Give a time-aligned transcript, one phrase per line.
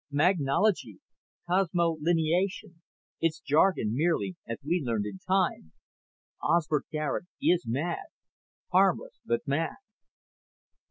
[0.09, 0.97] Magnology.
[1.47, 2.81] Cosmolineation.
[3.19, 5.73] It's jargon merely, as we learned in time.
[6.41, 8.07] Osbert Garet is mad.
[8.71, 9.75] Harmless, but mad."